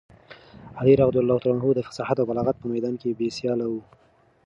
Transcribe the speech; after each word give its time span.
علي 0.79 0.93
رض 0.99 1.15
د 1.77 1.79
فصاحت 1.87 2.17
او 2.19 2.25
بلاغت 2.29 2.55
په 2.59 2.67
میدان 2.73 2.93
کې 3.01 3.17
بې 3.17 3.27
سیاله 3.37 3.65
و. 3.69 3.73